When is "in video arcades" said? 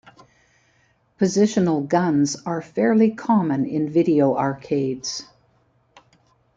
3.67-5.25